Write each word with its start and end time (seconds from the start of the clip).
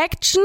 Action, 0.00 0.44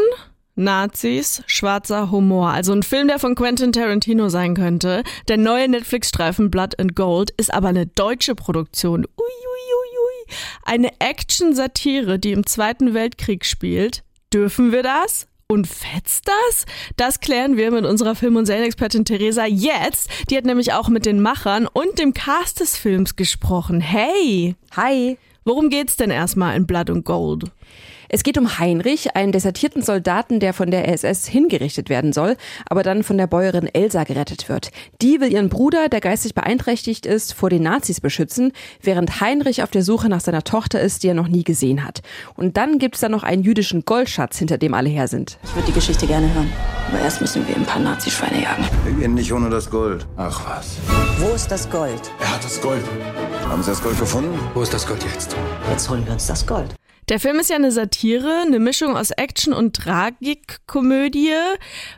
Nazis, 0.55 1.43
schwarzer 1.45 2.09
Humor. 2.09 2.49
Also 2.49 2.73
ein 2.73 2.81
Film, 2.81 3.07
der 3.07 3.19
von 3.19 3.35
Quentin 3.35 3.71
Tarantino 3.71 4.29
sein 4.29 4.55
könnte. 4.55 5.03
Der 5.27 5.37
neue 5.37 5.69
Netflix-Streifen 5.69 6.49
Blood 6.49 6.79
and 6.79 6.95
Gold 6.95 7.29
ist 7.37 7.53
aber 7.53 7.67
eine 7.67 7.85
deutsche 7.85 8.33
Produktion. 8.33 9.05
Uiuiuiui. 9.05 10.37
Eine 10.63 10.89
Action-Satire, 10.99 12.17
die 12.17 12.31
im 12.31 12.47
Zweiten 12.47 12.95
Weltkrieg 12.95 13.45
spielt. 13.45 14.03
Dürfen 14.33 14.71
wir 14.71 14.81
das? 14.81 15.27
Und 15.45 15.67
fetzt 15.67 16.27
das? 16.27 16.65
Das 16.97 17.19
klären 17.19 17.55
wir 17.55 17.69
mit 17.69 17.85
unserer 17.85 18.15
Film- 18.15 18.37
und 18.37 18.47
Serienexpertin 18.47 19.05
Theresa 19.05 19.45
jetzt. 19.45 20.09
Die 20.31 20.37
hat 20.37 20.45
nämlich 20.45 20.73
auch 20.73 20.89
mit 20.89 21.05
den 21.05 21.21
Machern 21.21 21.67
und 21.67 21.99
dem 21.99 22.15
Cast 22.15 22.59
des 22.59 22.75
Films 22.75 23.15
gesprochen. 23.15 23.81
Hey! 23.81 24.55
Hi! 24.75 25.19
Worum 25.45 25.69
geht's 25.69 25.95
denn 25.95 26.09
erstmal 26.09 26.55
in 26.55 26.65
Blood 26.65 26.89
and 26.89 27.05
Gold? 27.05 27.51
Es 28.13 28.21
geht 28.21 28.37
um 28.37 28.59
Heinrich, 28.59 29.15
einen 29.15 29.31
desertierten 29.31 29.81
Soldaten, 29.81 30.39
der 30.39 30.53
von 30.53 30.69
der 30.69 30.87
SS 30.87 31.25
hingerichtet 31.25 31.89
werden 31.89 32.13
soll, 32.13 32.37
aber 32.67 32.83
dann 32.83 33.01
von 33.01 33.17
der 33.17 33.25
Bäuerin 33.25 33.67
Elsa 33.73 34.03
gerettet 34.03 34.49
wird. 34.49 34.69
Die 35.01 35.19
will 35.19 35.33
ihren 35.33 35.49
Bruder, 35.49 35.89
der 35.89 35.99
geistig 35.99 36.35
beeinträchtigt 36.35 37.07
ist, 37.07 37.33
vor 37.33 37.49
den 37.49 37.63
Nazis 37.63 38.01
beschützen, 38.01 38.51
während 38.83 39.19
Heinrich 39.19 39.63
auf 39.63 39.71
der 39.71 39.81
Suche 39.81 40.09
nach 40.09 40.19
seiner 40.19 40.43
Tochter 40.43 40.79
ist, 40.79 41.01
die 41.01 41.07
er 41.07 41.15
noch 41.15 41.27
nie 41.27 41.43
gesehen 41.43 41.83
hat. 41.83 42.03
Und 42.35 42.55
dann 42.55 42.77
gibt 42.77 42.93
es 42.93 43.01
da 43.01 43.09
noch 43.09 43.23
einen 43.23 43.41
jüdischen 43.41 43.83
Goldschatz, 43.83 44.37
hinter 44.37 44.59
dem 44.59 44.75
alle 44.75 44.89
her 44.89 45.07
sind. 45.07 45.39
Ich 45.43 45.55
würde 45.55 45.69
die 45.69 45.73
Geschichte 45.73 46.05
gerne 46.05 46.31
hören. 46.35 46.53
Aber 46.89 46.99
erst 46.99 47.19
müssen 47.19 47.47
wir 47.47 47.55
ein 47.55 47.65
paar 47.65 47.81
Nazi-Schweine 47.81 48.43
jagen. 48.43 48.69
Wir 48.85 48.93
gehen 48.93 49.15
nicht 49.15 49.33
ohne 49.33 49.49
das 49.49 49.71
Gold. 49.71 50.05
Ach 50.17 50.39
was. 50.47 50.77
Wo 51.17 51.33
ist 51.33 51.47
das 51.47 51.67
Gold? 51.67 52.11
Er 52.19 52.35
hat 52.35 52.43
das 52.43 52.61
Gold. 52.61 52.83
Haben 53.49 53.63
Sie 53.63 53.71
das 53.71 53.81
Gold 53.81 53.99
gefunden? 53.99 54.39
Wo 54.53 54.61
ist 54.61 54.71
das 54.71 54.85
Gold 54.85 55.03
jetzt? 55.03 55.35
Jetzt 55.71 55.89
holen 55.89 56.05
wir 56.05 56.13
uns 56.13 56.27
das 56.27 56.45
Gold. 56.45 56.75
Der 57.09 57.19
Film 57.19 57.37
ist 57.39 57.49
ja 57.49 57.57
eine 57.57 57.71
Satire, 57.71 58.43
eine 58.45 58.59
Mischung 58.59 58.95
aus 58.95 59.11
Action 59.11 59.53
und 59.53 59.75
Tragikkomödie, 59.75 61.33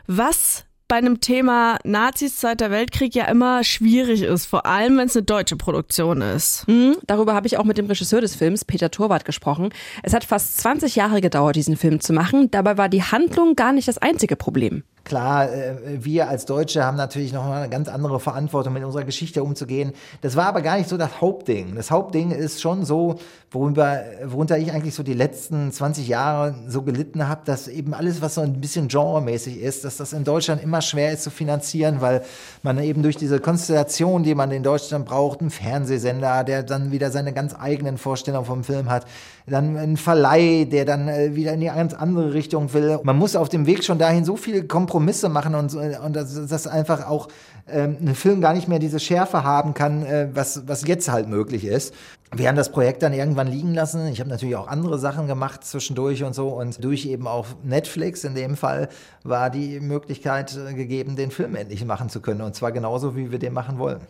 was 0.08 0.64
bei 0.88 0.96
einem 0.96 1.20
Thema 1.20 1.78
Nazis 1.84 2.36
Zweiter 2.36 2.72
Weltkrieg 2.72 3.14
ja 3.14 3.26
immer 3.26 3.62
schwierig 3.62 4.22
ist, 4.22 4.46
vor 4.46 4.66
allem 4.66 4.98
wenn 4.98 5.06
es 5.06 5.16
eine 5.16 5.24
deutsche 5.24 5.56
Produktion 5.56 6.22
ist. 6.22 6.66
Mhm, 6.66 6.96
darüber 7.06 7.34
habe 7.34 7.46
ich 7.46 7.56
auch 7.56 7.64
mit 7.64 7.78
dem 7.78 7.86
Regisseur 7.86 8.20
des 8.20 8.34
Films, 8.34 8.64
Peter 8.64 8.90
Torwart, 8.90 9.24
gesprochen. 9.24 9.70
Es 10.02 10.12
hat 10.12 10.24
fast 10.24 10.58
20 10.58 10.96
Jahre 10.96 11.20
gedauert, 11.20 11.54
diesen 11.54 11.76
Film 11.76 12.00
zu 12.00 12.12
machen. 12.12 12.50
Dabei 12.50 12.76
war 12.76 12.88
die 12.88 13.02
Handlung 13.02 13.54
gar 13.54 13.72
nicht 13.72 13.88
das 13.88 13.98
einzige 13.98 14.36
Problem. 14.36 14.82
Klar, 15.06 15.52
äh, 15.52 16.04
wir 16.04 16.28
als 16.28 16.46
Deutsche 16.46 16.82
haben 16.82 16.96
natürlich 16.96 17.32
noch 17.32 17.48
eine 17.48 17.68
ganz 17.68 17.86
andere 17.88 18.18
Verantwortung, 18.18 18.72
mit 18.72 18.82
unserer 18.82 19.04
Geschichte 19.04 19.44
umzugehen. 19.44 19.92
Das 20.20 20.34
war 20.34 20.46
aber 20.46 20.62
gar 20.62 20.78
nicht 20.78 20.88
so 20.88 20.96
das 20.96 21.20
Hauptding. 21.20 21.76
Das 21.76 21.92
Hauptding 21.92 22.32
ist 22.32 22.60
schon 22.60 22.84
so, 22.84 23.14
worüber, 23.52 24.00
worunter 24.24 24.58
ich 24.58 24.72
eigentlich 24.72 24.96
so 24.96 25.04
die 25.04 25.14
letzten 25.14 25.70
20 25.70 26.08
Jahre 26.08 26.56
so 26.66 26.82
gelitten 26.82 27.28
habe, 27.28 27.42
dass 27.44 27.68
eben 27.68 27.94
alles, 27.94 28.20
was 28.20 28.34
so 28.34 28.40
ein 28.40 28.60
bisschen 28.60 28.88
genremäßig 28.88 29.60
ist, 29.62 29.84
dass 29.84 29.96
das 29.96 30.12
in 30.12 30.24
Deutschland 30.24 30.60
immer 30.60 30.82
schwer 30.82 31.12
ist 31.12 31.22
zu 31.22 31.30
finanzieren, 31.30 32.00
weil 32.00 32.22
man 32.64 32.76
eben 32.82 33.04
durch 33.04 33.16
diese 33.16 33.38
Konstellation, 33.38 34.24
die 34.24 34.34
man 34.34 34.50
in 34.50 34.64
Deutschland 34.64 35.06
braucht, 35.06 35.40
einen 35.40 35.50
Fernsehsender, 35.50 36.42
der 36.42 36.64
dann 36.64 36.90
wieder 36.90 37.12
seine 37.12 37.32
ganz 37.32 37.54
eigenen 37.56 37.96
Vorstellungen 37.96 38.44
vom 38.44 38.64
Film 38.64 38.90
hat, 38.90 39.06
dann 39.46 39.76
einen 39.76 39.96
Verleih, 39.96 40.64
der 40.64 40.84
dann 40.84 41.06
äh, 41.06 41.36
wieder 41.36 41.52
in 41.52 41.60
die 41.60 41.66
ganz 41.66 41.94
andere 41.94 42.34
Richtung 42.34 42.72
will. 42.72 42.98
Man 43.04 43.16
muss 43.16 43.36
auf 43.36 43.48
dem 43.48 43.66
Weg 43.66 43.84
schon 43.84 44.00
dahin 44.00 44.24
so 44.24 44.36
viele 44.36 44.64
Kompromisse 44.64 44.95
machen 45.00 45.54
und, 45.54 45.74
und 45.74 46.16
dass 46.16 46.46
das 46.46 46.66
einfach 46.66 47.06
auch 47.08 47.28
ähm, 47.68 47.96
ein 48.00 48.14
Film 48.14 48.40
gar 48.40 48.54
nicht 48.54 48.68
mehr 48.68 48.78
diese 48.78 49.00
Schärfe 49.00 49.42
haben 49.42 49.74
kann, 49.74 50.04
äh, 50.04 50.28
was, 50.32 50.68
was 50.68 50.86
jetzt 50.86 51.10
halt 51.10 51.28
möglich 51.28 51.64
ist. 51.64 51.94
Wir 52.34 52.48
haben 52.48 52.56
das 52.56 52.72
Projekt 52.72 53.02
dann 53.02 53.12
irgendwann 53.12 53.46
liegen 53.46 53.72
lassen. 53.72 54.06
Ich 54.08 54.18
habe 54.18 54.28
natürlich 54.28 54.56
auch 54.56 54.66
andere 54.66 54.98
Sachen 54.98 55.28
gemacht 55.28 55.64
zwischendurch 55.64 56.24
und 56.24 56.34
so. 56.34 56.48
Und 56.48 56.82
durch 56.82 57.06
eben 57.06 57.26
auch 57.26 57.46
Netflix 57.62 58.24
in 58.24 58.34
dem 58.34 58.56
Fall 58.56 58.88
war 59.22 59.48
die 59.48 59.80
Möglichkeit 59.80 60.56
äh, 60.56 60.74
gegeben, 60.74 61.16
den 61.16 61.30
Film 61.30 61.54
endlich 61.54 61.84
machen 61.84 62.08
zu 62.08 62.20
können. 62.20 62.40
Und 62.40 62.54
zwar 62.54 62.72
genauso, 62.72 63.16
wie 63.16 63.30
wir 63.30 63.38
den 63.38 63.52
machen 63.52 63.78
wollen. 63.78 64.00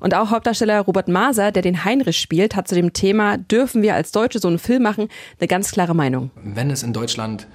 Und 0.00 0.14
auch 0.14 0.30
Hauptdarsteller 0.30 0.80
Robert 0.80 1.08
Maser, 1.08 1.52
der 1.52 1.62
den 1.62 1.84
Heinrich 1.84 2.18
spielt, 2.18 2.54
hat 2.56 2.68
zu 2.68 2.74
dem 2.74 2.92
Thema, 2.92 3.38
dürfen 3.38 3.82
wir 3.82 3.94
als 3.94 4.12
Deutsche 4.12 4.38
so 4.38 4.48
einen 4.48 4.58
Film 4.58 4.82
machen, 4.82 5.08
eine 5.38 5.48
ganz 5.48 5.72
klare 5.72 5.94
Meinung. 5.94 6.30
Wenn 6.42 6.70
es 6.70 6.82
in 6.82 6.92
Deutschland 6.92 7.48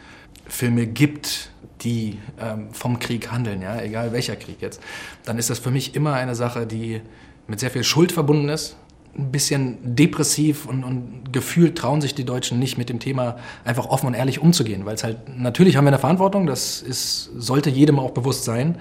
Filme 0.47 0.88
gibt, 0.88 1.51
die 1.81 2.17
ähm, 2.40 2.67
vom 2.72 3.00
Krieg 3.00 3.31
handeln, 3.31 3.62
ja, 3.62 3.81
egal 3.81 4.12
welcher 4.12 4.35
Krieg 4.35 4.62
jetzt, 4.62 4.81
dann 5.25 5.38
ist 5.38 5.50
das 5.50 5.59
für 5.59 5.72
mich 5.72 5.95
immer 5.95 6.13
eine 6.13 6.35
Sache, 6.35 6.66
die 6.66 7.01
mit 7.47 7.59
sehr 7.59 7.72
viel 7.72 7.84
Schuld 7.84 8.12
verbunden 8.12 8.50
ist, 8.50 8.75
ein 9.17 9.31
bisschen 9.31 9.78
depressiv 9.95 10.66
und, 10.66 10.84
und 10.84 11.34
gefühlt 11.34 11.78
trauen 11.78 12.00
sich 12.00 12.13
die 12.13 12.25
Deutschen 12.25 12.59
nicht 12.59 12.78
mit 12.78 12.89
dem 12.89 13.00
Thema 13.00 13.38
einfach 13.66 13.88
offen 13.88 14.07
und 14.07 14.13
ehrlich 14.13 14.39
umzugehen, 14.39 14.85
weil 14.85 14.95
es 14.95 15.03
halt 15.03 15.18
natürlich 15.38 15.75
haben 15.75 15.85
wir 15.85 15.89
eine 15.89 16.00
Verantwortung, 16.00 16.45
das 16.45 16.81
ist 16.81 17.31
sollte 17.35 17.69
jedem 17.69 18.00
auch 18.00 18.12
bewusst 18.12 18.44
sein, 18.44 18.78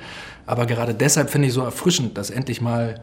aber 0.46 0.66
gerade 0.66 0.94
deshalb 0.94 1.30
finde 1.30 1.48
ich 1.48 1.54
so 1.54 1.62
erfrischend, 1.62 2.18
dass 2.18 2.30
endlich 2.30 2.60
mal 2.60 3.00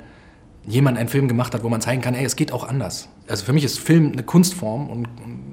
jemand 0.68 0.98
einen 0.98 1.10
Film 1.10 1.28
gemacht 1.28 1.54
hat, 1.54 1.64
wo 1.64 1.70
man 1.70 1.82
zeigen 1.82 2.02
kann, 2.02 2.16
ey, 2.16 2.26
es 2.26 2.36
geht 2.36 2.52
auch 2.52 2.68
anders. 2.68 3.10
Also 3.28 3.46
für 3.46 3.54
mich 3.54 3.64
ist 3.64 3.80
Film 3.80 4.12
eine 4.12 4.24
Kunstform 4.24 4.90
und, 4.90 5.08
und 5.24 5.45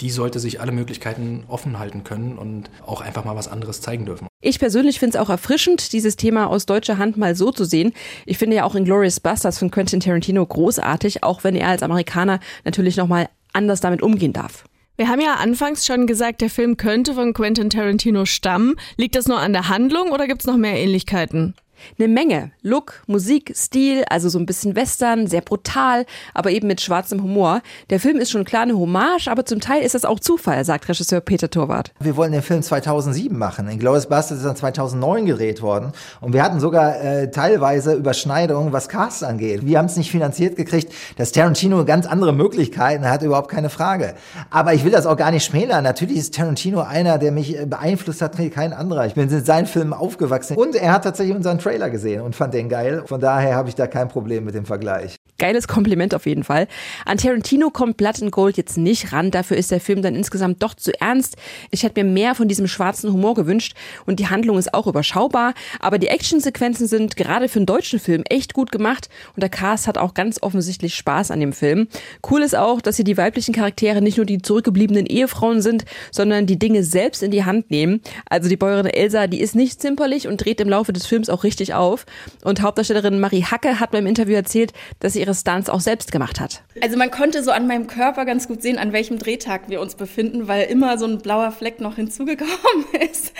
die 0.00 0.10
sollte 0.10 0.40
sich 0.40 0.60
alle 0.60 0.72
Möglichkeiten 0.72 1.44
offen 1.48 1.78
halten 1.78 2.04
können 2.04 2.38
und 2.38 2.70
auch 2.86 3.00
einfach 3.00 3.24
mal 3.24 3.36
was 3.36 3.48
anderes 3.48 3.80
zeigen 3.80 4.06
dürfen. 4.06 4.26
Ich 4.40 4.58
persönlich 4.58 4.98
finde 4.98 5.16
es 5.16 5.22
auch 5.22 5.30
erfrischend, 5.30 5.92
dieses 5.92 6.16
Thema 6.16 6.46
aus 6.46 6.66
deutscher 6.66 6.98
Hand 6.98 7.16
mal 7.16 7.34
so 7.34 7.50
zu 7.50 7.64
sehen. 7.64 7.92
Ich 8.26 8.38
finde 8.38 8.56
ja 8.56 8.64
auch 8.64 8.74
Inglourious 8.74 9.20
Basterds 9.20 9.58
von 9.58 9.70
Quentin 9.70 10.00
Tarantino 10.00 10.44
großartig, 10.44 11.22
auch 11.22 11.44
wenn 11.44 11.56
er 11.56 11.68
als 11.68 11.82
Amerikaner 11.82 12.40
natürlich 12.64 12.96
nochmal 12.96 13.28
anders 13.52 13.80
damit 13.80 14.02
umgehen 14.02 14.32
darf. 14.32 14.64
Wir 14.96 15.08
haben 15.08 15.20
ja 15.20 15.34
anfangs 15.34 15.86
schon 15.86 16.06
gesagt, 16.06 16.40
der 16.40 16.50
Film 16.50 16.76
könnte 16.76 17.14
von 17.14 17.32
Quentin 17.32 17.68
Tarantino 17.68 18.26
stammen. 18.26 18.76
Liegt 18.96 19.16
das 19.16 19.26
nur 19.26 19.38
an 19.38 19.52
der 19.52 19.68
Handlung 19.68 20.12
oder 20.12 20.28
gibt 20.28 20.42
es 20.42 20.46
noch 20.46 20.56
mehr 20.56 20.76
Ähnlichkeiten? 20.76 21.54
Eine 21.98 22.08
Menge. 22.08 22.50
Look, 22.62 23.02
Musik, 23.06 23.52
Stil, 23.56 24.04
also 24.08 24.28
so 24.28 24.38
ein 24.38 24.46
bisschen 24.46 24.76
Western, 24.76 25.26
sehr 25.26 25.40
brutal, 25.40 26.06
aber 26.32 26.50
eben 26.50 26.66
mit 26.66 26.80
schwarzem 26.80 27.22
Humor. 27.22 27.62
Der 27.90 28.00
Film 28.00 28.18
ist 28.18 28.30
schon 28.30 28.44
klar 28.44 28.62
eine 28.62 28.76
Hommage, 28.76 29.28
aber 29.28 29.44
zum 29.44 29.60
Teil 29.60 29.82
ist 29.82 29.94
das 29.94 30.04
auch 30.04 30.20
Zufall, 30.20 30.64
sagt 30.64 30.88
Regisseur 30.88 31.20
Peter 31.20 31.50
Torwart. 31.50 31.92
Wir 32.00 32.16
wollen 32.16 32.32
den 32.32 32.42
Film 32.42 32.62
2007 32.62 33.36
machen. 33.36 33.68
In 33.68 33.78
Glorious 33.78 34.06
Bastards 34.06 34.40
ist 34.42 34.46
dann 34.46 34.56
2009 34.56 35.26
gedreht 35.26 35.62
worden. 35.62 35.92
Und 36.20 36.32
wir 36.32 36.42
hatten 36.42 36.60
sogar 36.60 37.00
äh, 37.00 37.30
teilweise 37.30 37.94
Überschneidungen, 37.94 38.72
was 38.72 38.88
Cast 38.88 39.24
angeht. 39.24 39.66
Wir 39.66 39.78
haben 39.78 39.86
es 39.86 39.96
nicht 39.96 40.10
finanziert 40.10 40.56
gekriegt. 40.56 40.92
Dass 41.16 41.32
Tarantino 41.32 41.84
ganz 41.84 42.06
andere 42.06 42.32
Möglichkeiten 42.32 43.08
hat, 43.08 43.22
überhaupt 43.22 43.50
keine 43.50 43.70
Frage. 43.70 44.14
Aber 44.50 44.74
ich 44.74 44.84
will 44.84 44.92
das 44.92 45.06
auch 45.06 45.16
gar 45.16 45.30
nicht 45.30 45.44
schmälern. 45.44 45.84
Natürlich 45.84 46.18
ist 46.18 46.34
Tarantino 46.34 46.80
einer, 46.80 47.18
der 47.18 47.32
mich 47.32 47.58
äh, 47.58 47.66
beeinflusst 47.66 48.22
hat, 48.22 48.38
wie 48.38 48.50
kein 48.50 48.72
anderer. 48.72 49.06
Ich 49.06 49.14
bin 49.14 49.28
in 49.28 49.44
seinen 49.44 49.66
Filmen 49.66 49.92
aufgewachsen. 49.92 50.56
Und 50.56 50.74
er 50.74 50.92
hat 50.92 51.04
tatsächlich 51.04 51.36
unseren 51.36 51.58
Trailer 51.58 51.73
gesehen 51.78 52.22
und 52.22 52.34
fand 52.34 52.54
den 52.54 52.68
geil. 52.68 53.02
Von 53.06 53.20
daher 53.20 53.56
habe 53.56 53.68
ich 53.68 53.74
da 53.74 53.86
kein 53.86 54.08
Problem 54.08 54.44
mit 54.44 54.54
dem 54.54 54.64
Vergleich. 54.64 55.16
Geiles 55.38 55.66
Kompliment 55.66 56.14
auf 56.14 56.26
jeden 56.26 56.44
Fall. 56.44 56.68
An 57.04 57.18
Tarantino 57.18 57.70
kommt 57.70 57.96
Blood 57.96 58.22
and 58.22 58.30
Gold 58.30 58.56
jetzt 58.56 58.78
nicht 58.78 59.12
ran. 59.12 59.30
Dafür 59.32 59.56
ist 59.56 59.70
der 59.70 59.80
Film 59.80 60.00
dann 60.00 60.14
insgesamt 60.14 60.62
doch 60.62 60.74
zu 60.74 60.92
ernst. 61.00 61.36
Ich 61.70 61.82
hätte 61.82 62.02
mir 62.02 62.10
mehr 62.10 62.34
von 62.34 62.46
diesem 62.46 62.68
schwarzen 62.68 63.12
Humor 63.12 63.34
gewünscht 63.34 63.76
und 64.06 64.20
die 64.20 64.28
Handlung 64.28 64.58
ist 64.58 64.72
auch 64.72 64.86
überschaubar. 64.86 65.54
Aber 65.80 65.98
die 65.98 66.06
Actionsequenzen 66.06 66.86
sind 66.86 67.16
gerade 67.16 67.48
für 67.48 67.58
einen 67.58 67.66
deutschen 67.66 67.98
Film 67.98 68.22
echt 68.28 68.54
gut 68.54 68.70
gemacht 68.70 69.08
und 69.34 69.42
der 69.42 69.50
Cast 69.50 69.88
hat 69.88 69.98
auch 69.98 70.14
ganz 70.14 70.40
offensichtlich 70.40 70.94
Spaß 70.94 71.30
an 71.30 71.40
dem 71.40 71.52
Film. 71.52 71.88
Cool 72.30 72.42
ist 72.42 72.54
auch, 72.54 72.80
dass 72.80 72.96
hier 72.96 73.04
die 73.04 73.16
weiblichen 73.16 73.54
Charaktere 73.54 74.00
nicht 74.00 74.16
nur 74.18 74.26
die 74.26 74.40
zurückgebliebenen 74.40 75.06
Ehefrauen 75.06 75.62
sind, 75.62 75.84
sondern 76.12 76.46
die 76.46 76.58
Dinge 76.58 76.84
selbst 76.84 77.22
in 77.22 77.30
die 77.30 77.44
Hand 77.44 77.70
nehmen. 77.70 78.00
Also 78.28 78.48
die 78.48 78.56
Bäuerin 78.56 78.86
Elsa, 78.86 79.26
die 79.26 79.40
ist 79.40 79.56
nicht 79.56 79.80
zimperlich 79.80 80.28
und 80.28 80.44
dreht 80.44 80.60
im 80.60 80.68
Laufe 80.68 80.92
des 80.92 81.06
Films 81.06 81.28
auch 81.28 81.42
richtig 81.42 81.53
auf. 81.74 82.06
Und 82.42 82.62
Hauptdarstellerin 82.62 83.20
Marie 83.20 83.44
Hacke 83.44 83.80
hat 83.80 83.90
beim 83.92 84.06
Interview 84.06 84.34
erzählt, 84.34 84.72
dass 85.00 85.12
sie 85.12 85.20
ihre 85.20 85.34
Stunts 85.34 85.70
auch 85.70 85.80
selbst 85.80 86.12
gemacht 86.12 86.40
hat. 86.40 86.62
Also 86.80 86.96
man 86.96 87.10
konnte 87.10 87.42
so 87.42 87.50
an 87.50 87.66
meinem 87.66 87.86
Körper 87.86 88.24
ganz 88.24 88.48
gut 88.48 88.62
sehen, 88.62 88.78
an 88.78 88.92
welchem 88.92 89.18
Drehtag 89.18 89.68
wir 89.68 89.80
uns 89.80 89.94
befinden, 89.94 90.48
weil 90.48 90.64
immer 90.66 90.98
so 90.98 91.06
ein 91.06 91.18
blauer 91.18 91.52
Fleck 91.52 91.80
noch 91.80 91.96
hinzugekommen 91.96 92.84
ist. 93.10 93.32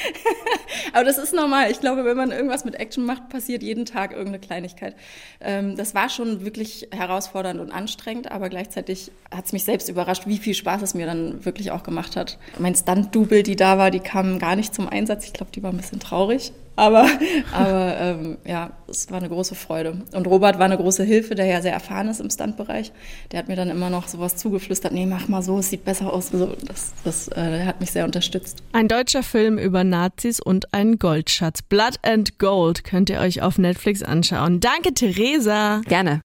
Aber 0.93 1.05
das 1.05 1.19
ist 1.19 1.35
normal. 1.35 1.71
Ich 1.71 1.81
glaube, 1.81 2.05
wenn 2.05 2.17
man 2.17 2.31
irgendwas 2.31 2.65
mit 2.65 2.77
Action 2.77 3.05
macht, 3.05 3.29
passiert 3.29 3.63
jeden 3.63 3.85
Tag 3.87 4.13
irgendeine 4.13 4.39
Kleinigkeit. 4.39 4.95
Ähm, 5.41 5.77
das 5.77 5.95
war 5.95 6.09
schon 6.09 6.45
wirklich 6.45 6.89
herausfordernd 6.93 7.61
und 7.61 7.71
anstrengend, 7.71 8.31
aber 8.31 8.49
gleichzeitig 8.49 9.11
hat 9.31 9.47
es 9.47 9.53
mich 9.53 9.65
selbst 9.65 9.89
überrascht, 9.89 10.27
wie 10.27 10.39
viel 10.39 10.55
Spaß 10.55 10.83
es 10.83 10.95
mir 10.95 11.07
dann 11.07 11.45
wirklich 11.45 11.71
auch 11.71 11.83
gemacht 11.83 12.17
hat. 12.17 12.39
Mein 12.59 12.75
Stunt-Double, 12.75 13.43
die 13.43 13.57
da 13.57 13.79
war, 13.79 13.91
die 13.91 14.01
kam 14.01 14.39
gar 14.39 14.57
nicht 14.57 14.75
zum 14.75 14.89
Einsatz. 14.89 15.25
Ich 15.25 15.33
glaube, 15.33 15.53
die 15.53 15.63
war 15.63 15.73
ein 15.73 15.77
bisschen 15.77 16.01
traurig. 16.01 16.53
Aber, 16.77 17.07
aber 17.53 17.97
ähm, 17.99 18.39
ja, 18.45 18.71
es 18.89 19.11
war 19.11 19.19
eine 19.19 19.29
große 19.29 19.55
Freude. 19.55 20.03
Und 20.13 20.27
Robert 20.27 20.59
war 20.59 20.67
eine 20.67 20.77
große 20.77 21.05
Hilfe, 21.05 21.35
der 21.35 21.47
ja 21.47 21.63
sehr 21.63 21.73
erfahren 21.73 22.09
ist 22.09 22.21
im 22.21 22.31
Stuntbereich. 22.31 22.93
Der 23.33 23.39
hat 23.39 23.49
mir 23.49 23.57
dann 23.57 23.71
immer 23.71 23.91
noch 23.91 24.09
sowas 24.09 24.37
zugeflüstert, 24.37 24.93
nee, 24.93 25.07
mach 25.07 25.29
mal 25.29 25.43
so, 25.43 25.59
es 25.59 25.71
sieht 25.71 25.85
besser 25.85 26.13
aus. 26.13 26.29
So, 26.29 26.55
das 26.67 26.93
das 27.05 27.29
äh, 27.29 27.65
hat 27.65 27.81
mich 27.81 27.93
sehr 27.93 28.05
unterstützt. 28.05 28.63
Ein 28.73 28.89
deutscher 28.89 29.23
Film 29.23 29.59
über 29.59 29.85
Nazis 29.85 30.41
und 30.41 30.73
einen 30.75 30.99
Goldschatz. 30.99 31.63
Blood 31.63 31.99
and 32.03 32.39
Gold 32.39 32.85
könnt 32.85 33.11
ihr 33.11 33.21
euch 33.21 33.43
auf 33.43 33.59
Netflix 33.59 34.03
anschauen. 34.03 34.61
Danke, 34.61 34.95
Theresa. 34.95 35.83
Gerne. 35.87 36.23